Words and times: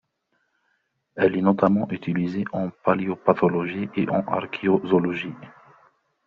Elle 1.15 1.37
est 1.37 1.43
notamment 1.43 1.87
utilisée 1.91 2.45
en 2.53 2.71
paléopathologie 2.83 3.87
et 3.95 4.09
en 4.09 4.25
archéozoologie. 4.25 5.35